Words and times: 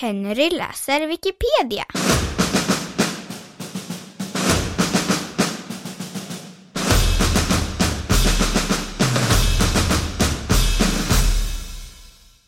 Henry 0.00 0.50
läser 0.50 1.06
Wikipedia. 1.06 1.84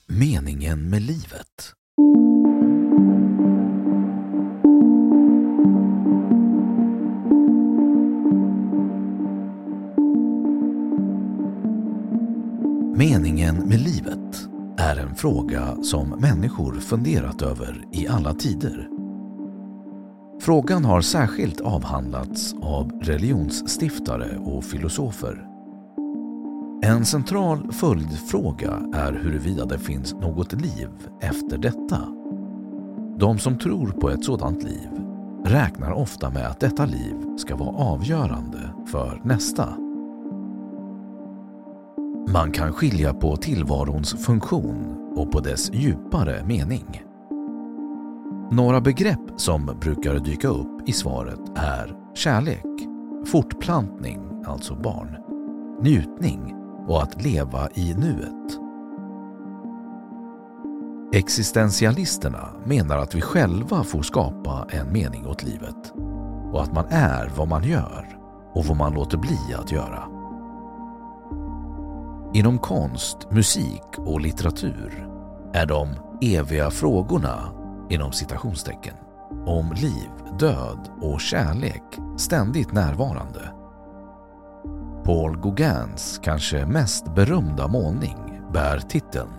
Meningen 0.07 0.91
med 0.91 1.03
livet. 1.03 1.75
Meningen 12.97 13.57
med 13.57 13.81
livet 13.81 14.60
är 14.81 14.97
en 14.97 15.15
fråga 15.15 15.77
som 15.83 16.09
människor 16.09 16.73
funderat 16.73 17.43
över 17.43 17.85
i 17.93 18.09
alla 18.09 18.35
tider. 18.35 18.89
Frågan 20.41 20.85
har 20.85 21.01
särskilt 21.01 21.61
avhandlats 21.61 22.55
av 22.63 22.91
religionsstiftare 23.03 24.39
och 24.39 24.65
filosofer. 24.65 25.47
En 26.83 27.05
central 27.05 27.73
följdfråga 27.73 28.71
är 28.95 29.13
huruvida 29.13 29.65
det 29.65 29.79
finns 29.79 30.15
något 30.15 30.53
liv 30.53 30.89
efter 31.21 31.59
detta. 31.59 32.01
De 33.19 33.39
som 33.39 33.59
tror 33.59 33.87
på 33.87 34.11
ett 34.11 34.25
sådant 34.25 34.63
liv 34.63 34.89
räknar 35.45 35.93
ofta 35.93 36.31
med 36.31 36.47
att 36.47 36.61
detta 36.61 36.87
liv 36.87 37.15
ska 37.37 37.57
vara 37.57 37.77
avgörande 37.77 38.75
för 38.87 39.21
nästa. 39.25 39.90
Man 42.29 42.53
kan 42.53 42.73
skilja 42.73 43.15
på 43.15 43.37
tillvarons 43.37 44.25
funktion 44.25 44.97
och 45.17 45.33
på 45.33 45.41
dess 45.41 45.73
djupare 45.73 46.45
mening. 46.45 47.03
Några 48.51 48.81
begrepp 48.81 49.21
som 49.37 49.67
brukar 49.81 50.15
dyka 50.15 50.49
upp 50.49 50.89
i 50.89 50.93
svaret 50.93 51.41
är 51.57 51.97
kärlek, 52.15 52.67
fortplantning, 53.27 54.21
alltså 54.47 54.75
barn, 54.75 55.17
njutning 55.81 56.55
och 56.89 57.03
att 57.03 57.25
leva 57.25 57.69
i 57.75 57.95
nuet. 57.95 58.59
Existentialisterna 61.13 62.49
menar 62.65 62.99
att 62.99 63.15
vi 63.15 63.21
själva 63.21 63.85
får 63.85 64.03
skapa 64.03 64.67
en 64.71 64.93
mening 64.93 65.27
åt 65.27 65.43
livet 65.43 65.93
och 66.53 66.63
att 66.63 66.73
man 66.73 66.87
är 66.89 67.33
vad 67.37 67.49
man 67.49 67.65
gör 67.65 68.19
och 68.55 68.65
vad 68.65 68.77
man 68.77 68.95
låter 68.95 69.19
bli 69.19 69.39
att 69.59 69.73
göra. 69.73 70.20
Inom 72.35 72.59
konst, 72.59 73.31
musik 73.31 73.83
och 73.99 74.21
litteratur 74.21 75.09
är 75.53 75.67
de 75.67 75.89
eviga 76.23 76.71
frågorna 76.71 77.53
inom 77.91 78.13
citationstecken 78.13 78.95
om 79.47 79.73
liv, 79.73 80.11
död 80.39 80.89
och 81.01 81.21
kärlek 81.21 81.83
ständigt 82.17 82.73
närvarande. 82.73 83.53
Paul 85.05 85.41
Gauguins 85.41 86.21
kanske 86.23 86.67
mest 86.67 87.15
berömda 87.15 87.69
målning 87.69 88.41
bär 88.53 88.79
titeln 88.79 89.31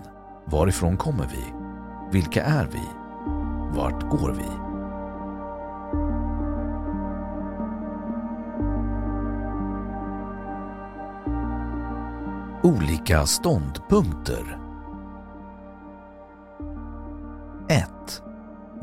Varifrån 0.46 0.96
kommer 0.96 1.26
vi? 1.26 1.52
Vilka 2.18 2.42
är 2.42 2.66
vi? 2.72 2.82
Vart 3.78 4.10
går 4.10 4.32
vi? 4.32 4.61
Olika 12.64 13.26
ståndpunkter 13.26 14.58
1. 17.68 18.22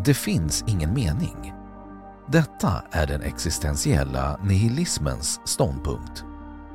Det 0.06 0.14
finns 0.14 0.64
ingen 0.68 0.94
mening. 0.94 1.54
Detta 2.28 2.84
är 2.92 3.08
den 3.08 3.22
existentiella 3.22 4.40
nihilismens 4.44 5.42
ståndpunkt. 5.46 6.24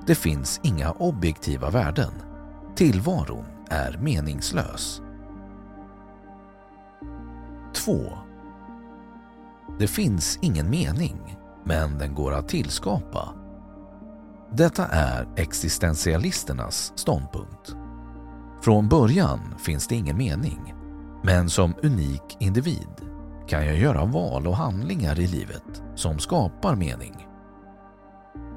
Det 0.06 0.14
finns 0.14 0.60
inga 0.62 0.90
objektiva 0.92 1.70
värden. 1.70 2.12
Tillvaron 2.74 3.44
är 3.68 3.98
meningslös. 3.98 5.02
2. 7.72 8.12
Det 9.78 9.86
finns 9.86 10.38
ingen 10.42 10.70
mening, 10.70 11.36
men 11.64 11.98
den 11.98 12.14
går 12.14 12.34
att 12.34 12.48
tillskapa. 12.48 13.43
Detta 14.52 14.86
är 14.86 15.28
existentialisternas 15.36 16.92
ståndpunkt. 16.96 17.76
Från 18.62 18.88
början 18.88 19.40
finns 19.58 19.86
det 19.86 19.94
ingen 19.94 20.16
mening, 20.16 20.74
men 21.22 21.50
som 21.50 21.74
unik 21.82 22.36
individ 22.38 22.88
kan 23.48 23.66
jag 23.66 23.76
göra 23.76 24.04
val 24.04 24.46
och 24.46 24.56
handlingar 24.56 25.20
i 25.20 25.26
livet 25.26 25.82
som 25.94 26.18
skapar 26.18 26.76
mening. 26.76 27.26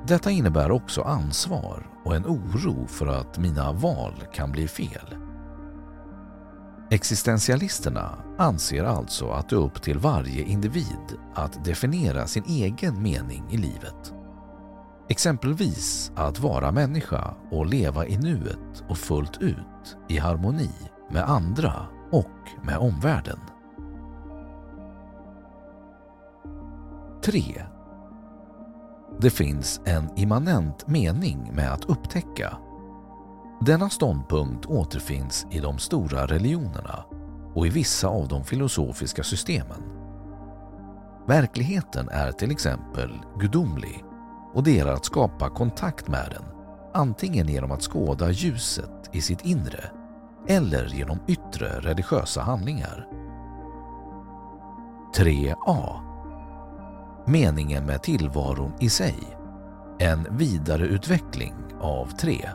Detta 0.08 0.32
innebär 0.32 0.72
också 0.72 1.02
ansvar 1.02 1.88
och 2.06 2.16
en 2.16 2.26
oro 2.26 2.88
för 2.88 3.08
att 3.08 3.38
mina 3.38 3.72
val 3.72 4.14
kan 4.34 4.52
bli 4.52 4.68
fel. 4.68 5.16
Existentialisterna 6.90 8.18
anser 8.38 8.84
alltså 8.84 9.30
att 9.30 9.50
det 9.50 9.56
är 9.56 9.60
upp 9.60 9.82
till 9.82 10.00
varje 10.00 10.44
individ 10.44 11.18
att 11.36 11.66
definiera 11.66 12.28
sin 12.28 12.44
egen 12.48 13.02
mening 13.02 13.44
i 13.50 13.58
livet. 13.58 14.14
Exempelvis 15.10 16.12
att 16.16 16.40
vara 16.40 16.72
människa 16.72 17.34
och 17.52 17.66
leva 17.66 18.08
i 18.08 18.18
nuet 18.18 18.84
och 18.90 18.98
fullt 18.98 19.38
ut 19.42 19.98
i 20.08 20.18
harmoni 20.18 20.72
med 21.10 21.30
andra 21.30 21.74
och 22.12 22.64
med 22.64 22.78
omvärlden. 22.78 23.40
3. 27.24 27.42
Det 29.20 29.30
finns 29.30 29.82
en 29.86 30.10
immanent 30.16 30.88
mening 30.88 31.52
med 31.54 31.74
att 31.74 31.86
upptäcka. 31.86 32.58
Denna 33.62 33.90
ståndpunkt 33.90 34.66
återfinns 34.66 35.48
i 35.52 35.60
de 35.60 35.78
stora 35.78 36.26
religionerna 36.26 37.04
och 37.54 37.68
i 37.68 37.70
vissa 37.70 38.08
av 38.08 38.28
de 38.28 38.44
filosofiska 38.44 39.24
systemen. 39.24 39.84
Verkligheten 41.28 42.10
är 42.10 42.32
till 42.32 42.52
exempel 42.52 43.12
gudomlig 43.40 44.04
och 44.58 44.64
det 44.64 44.80
är 44.80 44.86
att 44.86 45.06
skapa 45.06 45.50
kontakt 45.50 46.08
med 46.08 46.28
den 46.32 46.44
antingen 46.94 47.48
genom 47.48 47.72
att 47.72 47.82
skåda 47.82 48.32
ljuset 48.32 49.10
i 49.12 49.22
sitt 49.22 49.46
inre 49.46 49.84
eller 50.48 50.86
genom 50.86 51.20
yttre 51.28 51.80
religiösa 51.80 52.42
handlingar. 52.42 53.08
3a 55.16 56.00
Meningen 57.26 57.86
med 57.86 58.04
tillvaron 58.04 58.74
i 58.80 58.90
sig. 58.90 59.16
En 60.00 60.28
vidareutveckling 60.38 61.56
av 61.82 62.06
3. 62.06 62.50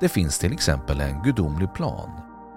Det 0.00 0.08
finns 0.08 0.38
till 0.38 0.52
exempel 0.52 1.00
en 1.00 1.22
gudomlig 1.22 1.74
plan 1.74 2.10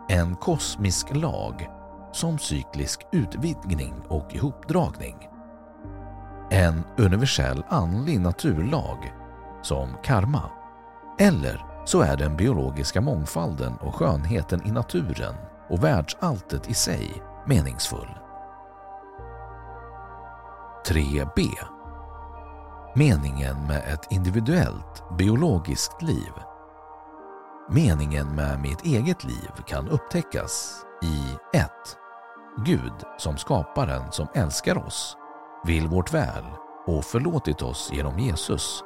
en 0.09 0.35
kosmisk 0.35 1.15
lag 1.15 1.67
som 2.11 2.39
cyklisk 2.39 2.99
utvidgning 3.11 3.93
och 4.07 4.35
ihopdragning. 4.35 5.22
En 6.53 6.83
universell 6.97 7.63
andlig 7.69 8.19
naturlag 8.19 9.13
som 9.61 9.89
karma. 10.03 10.49
Eller 11.19 11.65
så 11.85 12.01
är 12.01 12.17
den 12.17 12.37
biologiska 12.37 13.01
mångfalden 13.01 13.73
och 13.77 13.95
skönheten 13.95 14.67
i 14.67 14.71
naturen 14.71 15.35
och 15.69 15.83
världsalltet 15.83 16.69
i 16.69 16.73
sig 16.73 17.23
meningsfull. 17.47 18.09
3b 20.87 21.47
Meningen 22.95 23.67
med 23.67 23.93
ett 23.93 24.11
individuellt 24.11 25.03
biologiskt 25.17 26.01
liv. 26.01 26.31
Meningen 27.69 28.35
med 28.35 28.59
mitt 28.59 28.85
eget 28.85 29.23
liv 29.23 29.51
kan 29.67 29.89
upptäckas 29.89 30.75
i 31.03 31.37
1. 31.57 31.71
Gud 32.65 32.93
som 33.17 33.37
skaparen 33.37 34.11
som 34.11 34.27
älskar 34.33 34.77
oss, 34.77 35.17
vill 35.63 35.87
vårt 35.87 36.13
väl 36.13 36.43
och 36.85 37.05
förlåtit 37.05 37.61
oss 37.61 37.89
genom 37.93 38.19
Jesus, 38.19 38.83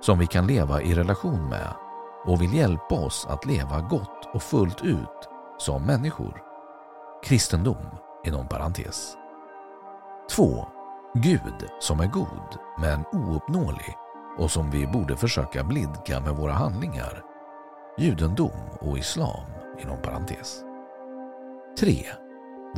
som 0.00 0.18
vi 0.18 0.26
kan 0.26 0.46
leva 0.46 0.82
i 0.82 0.94
relation 0.94 1.48
med 1.48 1.72
och 2.24 2.42
vill 2.42 2.54
hjälpa 2.54 2.94
oss 2.94 3.26
att 3.30 3.46
leva 3.46 3.80
gott 3.80 4.28
och 4.34 4.42
fullt 4.42 4.82
ut 4.82 5.28
som 5.58 5.86
människor. 5.86 6.42
Kristendom 7.24 7.86
inom 8.24 8.48
parentes. 8.48 9.16
2. 10.36 10.66
Gud 11.14 11.68
som 11.80 12.00
är 12.00 12.06
god 12.06 12.58
men 12.78 13.04
ouppnåelig 13.12 13.96
och 14.38 14.50
som 14.50 14.70
vi 14.70 14.86
borde 14.86 15.16
försöka 15.16 15.64
blidka 15.64 16.20
med 16.20 16.36
våra 16.36 16.52
handlingar. 16.52 17.22
Judendom 17.98 18.60
och 18.80 18.98
islam 18.98 19.44
inom 19.82 20.02
parentes. 20.02 20.62
3. 21.80 22.06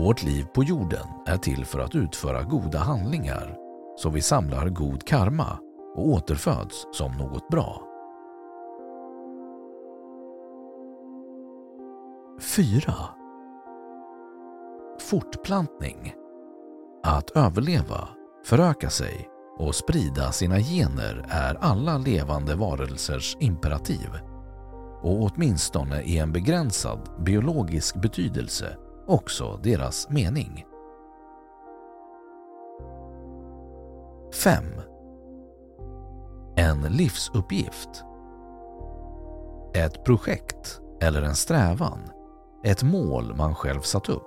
Vårt 0.01 0.23
liv 0.23 0.45
på 0.45 0.65
jorden 0.65 1.07
är 1.27 1.37
till 1.37 1.65
för 1.65 1.79
att 1.79 1.95
utföra 1.95 2.43
goda 2.43 2.79
handlingar 2.79 3.57
så 3.97 4.11
vi 4.11 4.23
samlar 4.23 4.69
god 4.69 5.07
karma 5.07 5.59
och 5.97 6.09
återföds 6.09 6.87
som 6.93 7.13
något 7.13 7.49
bra. 7.49 7.83
4. 12.41 12.95
Fortplantning. 15.01 16.15
Att 17.03 17.31
överleva, 17.31 18.09
föröka 18.45 18.91
sig 18.91 19.29
och 19.59 19.75
sprida 19.75 20.33
sina 20.33 20.59
gener 20.59 21.25
är 21.29 21.55
alla 21.55 21.99
levande 21.99 22.55
varelsers 22.55 23.37
imperativ 23.41 24.11
och 25.03 25.23
åtminstone 25.23 26.03
i 26.03 26.19
en 26.19 26.33
begränsad 26.33 27.09
biologisk 27.25 27.97
betydelse 27.97 28.77
också 29.11 29.61
deras 29.63 30.11
mening. 30.11 30.65
5. 34.45 34.65
En 36.57 36.83
livsuppgift. 36.83 38.05
Ett 39.75 40.05
projekt 40.05 40.81
eller 41.01 41.23
en 41.23 41.35
strävan. 41.35 41.99
Ett 42.65 42.83
mål 42.83 43.35
man 43.37 43.55
själv 43.55 43.81
satt 43.81 44.09
upp. 44.09 44.27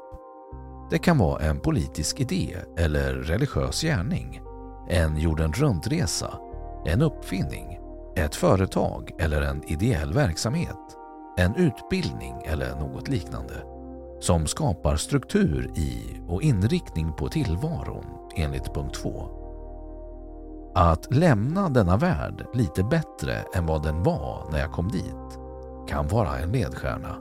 Det 0.89 0.97
kan 0.97 1.17
vara 1.17 1.43
en 1.43 1.59
politisk 1.59 2.19
idé 2.19 2.55
eller 2.77 3.13
religiös 3.13 3.81
gärning, 3.81 4.41
en 4.89 5.17
jorden 5.17 5.53
runt-resa, 5.53 6.39
en 6.85 7.01
uppfinning, 7.01 7.79
ett 8.15 8.35
företag 8.35 9.11
eller 9.19 9.41
en 9.41 9.63
ideell 9.63 10.13
verksamhet, 10.13 10.97
en 11.37 11.55
utbildning 11.55 12.41
eller 12.45 12.75
något 12.75 13.07
liknande 13.07 13.72
som 14.23 14.47
skapar 14.47 14.95
struktur 14.95 15.71
i 15.75 16.21
och 16.27 16.41
inriktning 16.41 17.13
på 17.13 17.29
tillvaron 17.29 18.05
enligt 18.35 18.73
punkt 18.73 18.95
2. 18.95 19.29
Att 20.75 21.13
lämna 21.15 21.69
denna 21.69 21.97
värld 21.97 22.45
lite 22.53 22.83
bättre 22.83 23.43
än 23.55 23.65
vad 23.65 23.83
den 23.83 24.03
var 24.03 24.47
när 24.51 24.59
jag 24.59 24.71
kom 24.71 24.87
dit 24.87 25.39
kan 25.87 26.07
vara 26.07 26.37
en 26.39 26.51
ledstjärna. 26.51 27.15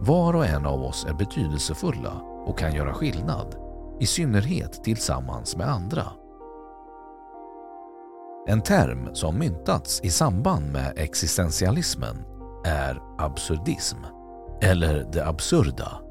Var 0.00 0.34
och 0.34 0.46
en 0.46 0.66
av 0.66 0.82
oss 0.82 1.06
är 1.08 1.14
betydelsefulla 1.14 2.12
och 2.46 2.58
kan 2.58 2.74
göra 2.74 2.94
skillnad, 2.94 3.56
i 4.00 4.06
synnerhet 4.06 4.84
tillsammans 4.84 5.56
med 5.56 5.68
andra. 5.68 6.04
En 8.48 8.62
term 8.62 9.08
som 9.12 9.38
myntats 9.38 10.00
i 10.02 10.10
samband 10.10 10.72
med 10.72 10.92
existentialismen 10.96 12.24
är 12.64 13.00
absurdism, 13.18 13.98
eller 14.62 15.08
det 15.12 15.26
absurda, 15.26 16.07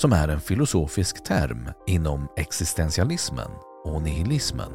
som 0.00 0.12
är 0.12 0.28
en 0.28 0.40
filosofisk 0.40 1.24
term 1.24 1.70
inom 1.86 2.28
existentialismen 2.36 3.50
och 3.84 4.02
nihilismen 4.02 4.72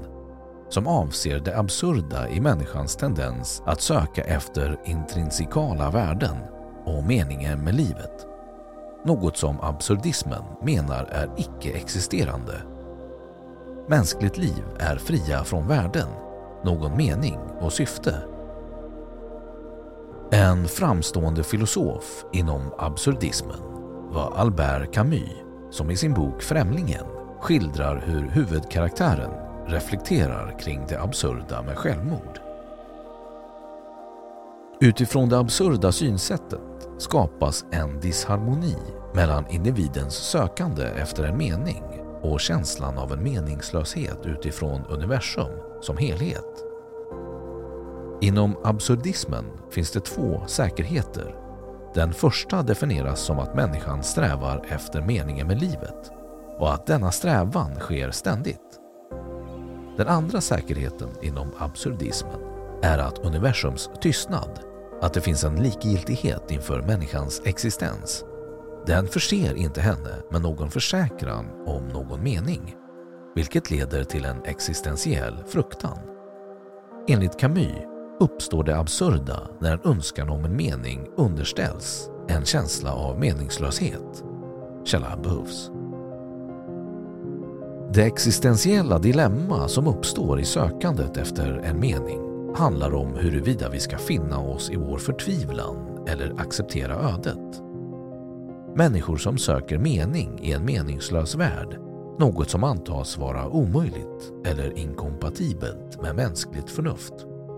som 0.74 0.88
avser 0.88 1.40
det 1.40 1.58
absurda 1.58 2.30
i 2.30 2.42
människans 2.42 2.96
tendens 2.96 3.64
att 3.66 3.82
söka 3.82 4.24
efter 4.24 4.80
intrinsikala 4.86 5.92
värden 5.92 6.38
och 6.86 7.04
meningen 7.04 7.64
med 7.64 7.76
livet. 7.76 8.28
Något 9.06 9.38
som 9.38 9.62
absurdismen 9.62 10.44
menar 10.62 11.06
är 11.06 11.30
icke-existerande. 11.38 12.62
Mänskligt 13.88 14.38
liv 14.38 14.64
är 14.80 14.98
fria 14.98 15.44
från 15.44 15.68
värden, 15.68 16.08
någon 16.64 16.98
mening 16.98 17.40
och 17.60 17.74
syfte. 17.74 18.16
En 20.32 20.68
framstående 20.68 21.44
filosof 21.44 22.26
inom 22.34 22.74
absurdismen 22.78 23.73
var 24.14 24.34
Albert 24.36 24.94
Camus 24.94 25.30
som 25.72 25.92
i 25.92 25.98
sin 25.98 26.14
bok 26.14 26.42
Främlingen 26.42 27.06
skildrar 27.42 28.04
hur 28.06 28.30
huvudkaraktären 28.30 29.32
reflekterar 29.68 30.60
kring 30.60 30.86
det 30.90 31.02
absurda 31.02 31.62
med 31.62 31.78
självmord. 31.78 32.40
Utifrån 34.82 35.30
det 35.30 35.38
absurda 35.38 35.92
synsättet 35.92 36.90
skapas 36.98 37.66
en 37.72 38.00
disharmoni 38.00 38.78
mellan 39.14 39.48
individens 39.50 40.14
sökande 40.14 40.84
efter 40.84 41.24
en 41.24 41.38
mening 41.38 41.84
och 42.22 42.40
känslan 42.40 42.98
av 42.98 43.14
en 43.14 43.24
meningslöshet 43.24 44.26
utifrån 44.26 44.86
universum 44.86 45.52
som 45.82 45.98
helhet. 45.98 46.64
Inom 48.22 48.56
absurdismen 48.64 49.46
finns 49.72 49.92
det 49.92 50.00
två 50.00 50.44
säkerheter. 50.48 51.43
Den 51.94 52.14
första 52.14 52.64
definieras 52.64 53.20
som 53.20 53.40
att 53.40 53.56
människan 53.56 54.04
strävar 54.04 54.66
efter 54.70 55.02
meningen 55.02 55.48
med 55.48 55.62
livet 55.62 56.12
och 56.60 56.74
att 56.74 56.86
denna 56.86 57.12
strävan 57.12 57.76
sker 57.76 58.12
ständigt. 58.12 58.80
Den 59.98 60.08
andra 60.08 60.42
säkerheten 60.42 61.10
inom 61.22 61.52
absurdismen 61.58 62.40
är 62.82 62.98
att 62.98 63.20
universums 63.20 63.90
tystnad, 64.02 64.60
att 65.02 65.14
det 65.14 65.22
finns 65.22 65.44
en 65.44 65.64
likgiltighet 65.64 66.52
inför 66.52 66.82
människans 66.82 67.42
existens. 67.46 68.26
Den 68.86 69.08
förser 69.08 69.56
inte 69.56 69.82
henne 69.82 70.22
med 70.32 70.42
någon 70.42 70.72
försäkran 70.72 71.46
om 71.66 71.88
någon 71.88 72.24
mening, 72.24 72.76
vilket 73.36 73.72
leder 73.72 74.04
till 74.04 74.26
en 74.26 74.44
existentiell 74.44 75.44
fruktan. 75.48 75.98
Enligt 77.08 77.40
Camus 77.40 77.93
uppstår 78.24 78.64
det 78.64 78.78
absurda 78.78 79.50
när 79.60 79.74
en 79.74 79.92
önskan 79.92 80.30
om 80.30 80.46
en 80.46 80.56
mening 80.56 81.08
underställs 81.18 82.10
en 82.28 82.46
känsla 82.46 82.94
av 82.94 83.20
meningslöshet. 83.20 84.24
Källa 84.84 85.18
behövs. 85.24 85.72
Det 87.94 88.04
existentiella 88.04 89.00
dilemma 89.00 89.68
som 89.68 89.88
uppstår 89.88 90.40
i 90.40 90.46
sökandet 90.46 91.18
efter 91.18 91.58
en 91.58 91.80
mening 91.80 92.20
handlar 92.56 92.96
om 92.96 93.14
huruvida 93.16 93.70
vi 93.70 93.80
ska 93.80 93.98
finna 93.98 94.40
oss 94.40 94.70
i 94.70 94.76
vår 94.76 94.98
förtvivlan 94.98 96.08
eller 96.08 96.42
acceptera 96.42 96.94
ödet. 96.94 97.62
Människor 98.76 99.18
som 99.18 99.38
söker 99.38 99.78
mening 99.78 100.40
i 100.42 100.52
en 100.52 100.66
meningslös 100.66 101.36
värld, 101.36 101.80
något 102.20 102.50
som 102.50 102.64
antas 102.64 103.18
vara 103.18 103.48
omöjligt 103.48 104.34
eller 104.46 104.78
inkompatibelt 104.78 106.02
med 106.02 106.16
mänskligt 106.16 106.70
förnuft, 106.70 107.14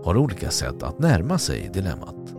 har 0.06 0.16
olika 0.16 0.50
sätt 0.50 0.82
att 0.82 0.98
närma 0.98 1.38
sig 1.38 1.70
dilemmat. 1.74 2.34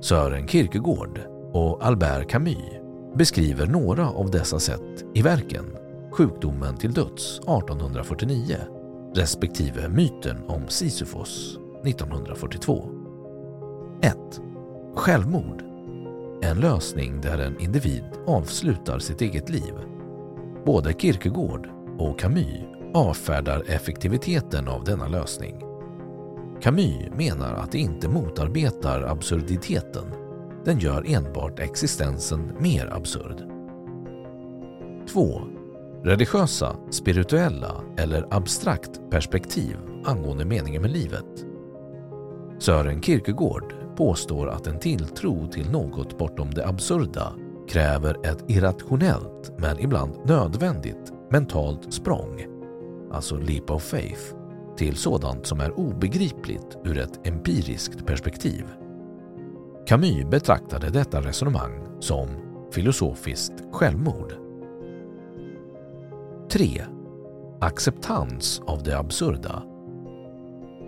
Sören 0.00 0.48
Kierkegaard 0.48 1.20
och 1.52 1.86
Albert 1.86 2.30
Camus 2.30 2.80
beskriver 3.14 3.66
några 3.66 4.10
av 4.10 4.30
dessa 4.30 4.60
sätt 4.60 5.04
i 5.14 5.22
verken 5.22 5.64
Sjukdomen 6.12 6.76
till 6.76 6.92
döds 6.92 7.38
1849 7.38 8.56
respektive 9.14 9.88
Myten 9.88 10.36
om 10.48 10.68
Sisyfos 10.68 11.58
1942. 11.84 12.88
1. 14.02 14.16
Självmord. 14.94 15.62
En 16.42 16.60
lösning 16.60 17.20
där 17.20 17.38
en 17.38 17.60
individ 17.60 18.04
avslutar 18.26 18.98
sitt 18.98 19.20
eget 19.20 19.48
liv. 19.48 19.74
Både 20.66 20.92
Kierkegaard 20.92 21.68
och 21.98 22.18
Camus 22.18 22.64
avfärdar 22.94 23.62
effektiviteten 23.66 24.68
av 24.68 24.84
denna 24.84 25.08
lösning. 25.08 25.65
Camus 26.62 27.10
menar 27.16 27.54
att 27.54 27.72
det 27.72 27.78
inte 27.78 28.08
motarbetar 28.08 29.02
absurditeten. 29.02 30.04
Den 30.64 30.78
gör 30.78 31.04
enbart 31.06 31.58
existensen 31.58 32.52
mer 32.58 32.92
absurd. 32.92 33.42
2. 35.08 35.40
Religiösa, 36.04 36.76
spirituella 36.90 37.82
eller 37.96 38.26
abstrakt 38.30 39.00
perspektiv 39.10 39.76
angående 40.04 40.44
meningen 40.44 40.82
med 40.82 40.90
livet. 40.90 41.46
Sören 42.58 43.02
Kierkegaard 43.02 43.74
påstår 43.96 44.48
att 44.48 44.66
en 44.66 44.78
tilltro 44.78 45.46
till 45.46 45.70
något 45.70 46.18
bortom 46.18 46.50
det 46.50 46.66
absurda 46.66 47.32
kräver 47.68 48.26
ett 48.26 48.44
irrationellt 48.48 49.52
men 49.58 49.80
ibland 49.80 50.12
nödvändigt 50.24 51.12
mentalt 51.30 51.92
språng, 51.92 52.46
alltså 53.12 53.36
leap 53.36 53.70
of 53.70 53.82
faith, 53.82 54.34
till 54.78 54.96
sådant 54.96 55.46
som 55.46 55.60
är 55.60 55.78
obegripligt 55.78 56.78
ur 56.84 56.98
ett 56.98 57.26
empiriskt 57.26 58.06
perspektiv. 58.06 58.64
Camus 59.86 60.24
betraktade 60.30 60.90
detta 60.90 61.20
resonemang 61.20 62.00
som 62.00 62.28
filosofiskt 62.72 63.52
självmord. 63.72 64.32
3. 66.50 66.84
Acceptans 67.60 68.62
av 68.66 68.82
det 68.82 68.98
absurda. 68.98 69.62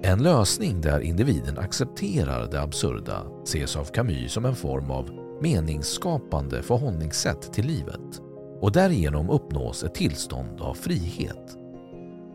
En 0.03 0.23
lösning 0.23 0.81
där 0.81 1.01
individen 1.01 1.59
accepterar 1.59 2.51
det 2.51 2.63
absurda 2.63 3.27
ses 3.43 3.77
av 3.77 3.85
Camus 3.85 4.33
som 4.33 4.45
en 4.45 4.55
form 4.55 4.91
av 4.91 5.11
meningsskapande 5.43 6.63
förhållningssätt 6.63 7.53
till 7.53 7.67
livet 7.67 8.21
och 8.61 8.73
därigenom 8.73 9.31
uppnås 9.31 9.83
ett 9.85 9.95
tillstånd 9.95 10.61
av 10.61 10.75
frihet. 10.75 11.58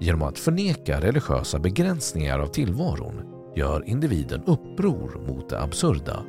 Genom 0.03 0.21
att 0.21 0.39
förneka 0.39 1.01
religiösa 1.01 1.59
begränsningar 1.59 2.39
av 2.39 2.47
tillvaron 2.47 3.21
gör 3.55 3.89
individen 3.89 4.43
uppror 4.45 5.21
mot 5.27 5.49
det 5.49 5.61
absurda. 5.61 6.23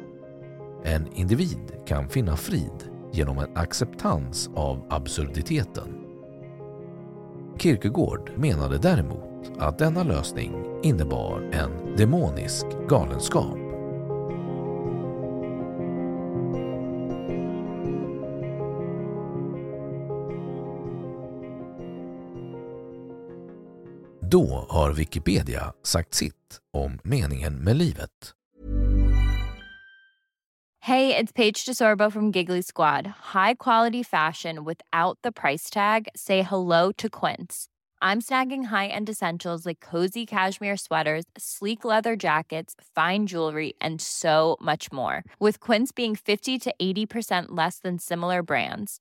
En 0.84 1.06
individ 1.14 1.72
kan 1.86 2.08
finna 2.08 2.36
frid 2.36 2.90
genom 3.12 3.38
en 3.38 3.56
acceptans 3.56 4.50
av 4.54 4.86
absurditeten. 4.90 5.88
Kierkegaard 7.58 8.30
menade 8.36 8.78
däremot 8.78 9.52
att 9.58 9.78
denna 9.78 10.02
lösning 10.02 10.52
innebar 10.82 11.50
en 11.52 11.96
demonisk 11.96 12.66
galenskap. 12.88 13.63
Då 24.34 24.66
har 24.68 24.92
Wikipedia 24.92 25.72
sagt 25.82 26.14
sitt 26.14 26.60
om 26.72 26.98
meningen 27.04 27.54
med 27.54 27.76
livet. 27.76 28.34
Hey, 30.80 31.16
it's 31.16 31.32
Paige 31.32 31.66
DeSorbo 31.66 32.12
from 32.12 32.32
Giggly 32.32 32.62
Squad. 32.62 33.06
High 33.34 33.54
quality 33.54 34.02
fashion 34.02 34.64
without 34.64 35.18
the 35.22 35.32
price 35.32 35.70
tag. 35.70 36.08
Say 36.16 36.42
hello 36.42 36.92
to 36.92 37.08
Quince. 37.08 37.66
I'm 38.02 38.20
snagging 38.20 38.64
high-end 38.64 39.08
essentials 39.08 39.64
like 39.66 39.80
cozy 39.80 40.26
cashmere 40.26 40.76
sweaters, 40.76 41.24
sleek 41.38 41.84
leather 41.84 42.16
jackets, 42.16 42.74
fine 42.94 43.26
jewelry, 43.26 43.72
and 43.80 44.00
so 44.00 44.56
much 44.60 44.92
more. 44.92 45.22
With 45.38 45.60
Quince 45.60 45.92
being 45.92 46.16
50 46.16 46.58
to 46.58 46.74
80% 46.82 47.46
less 47.56 47.78
than 47.78 47.98
similar 47.98 48.42
brands. 48.42 49.00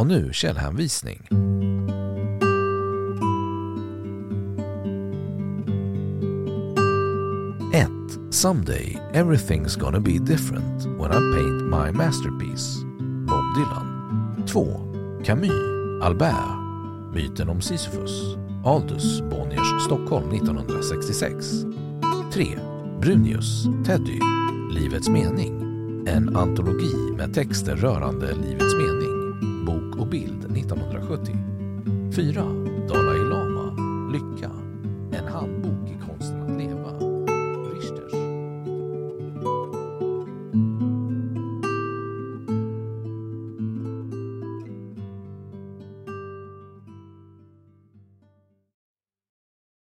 Och 0.00 0.06
nu 0.06 0.32
källhänvisning. 0.32 1.28
Someday 8.36 8.98
everything's 9.14 9.76
gonna 9.76 10.00
be 10.00 10.18
different 10.18 10.84
when 10.98 11.10
I 11.10 11.20
paint 11.34 11.70
my 11.70 11.90
masterpiece. 11.90 12.84
Bob 13.26 13.54
Dylan. 13.54 14.44
2. 14.46 15.22
Camus, 15.24 16.02
Albert. 16.02 16.58
Myten 17.14 17.48
om 17.48 17.60
Sisyfos. 17.60 18.36
Aldus, 18.64 19.20
Bonniers, 19.20 19.84
Stockholm 19.84 20.30
1966. 20.32 21.64
3. 22.32 22.58
Brunius, 23.00 23.64
Teddy. 23.86 24.20
Livets 24.70 25.08
mening. 25.08 25.62
En 26.08 26.36
antologi 26.36 26.94
med 27.16 27.34
texter 27.34 27.76
rörande 27.76 28.34
livets 28.34 28.74
mening. 28.74 28.85
Bok 29.66 29.96
och 30.00 30.06
bild 30.06 30.44
1970. 30.56 31.36
4. 32.16 32.42
Dalai 32.88 33.18
Lama, 33.18 33.76
Lycka, 34.12 34.50
en 35.12 35.28
handbok 35.28 35.95